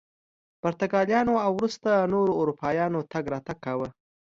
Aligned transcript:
پرتګالیانو 0.61 1.35
او 1.45 1.51
وروسته 1.59 1.89
نورو 2.13 2.31
اروپایانو 2.41 2.99
تګ 3.11 3.25
راتګ 3.33 3.57
کاوه. 3.65 3.87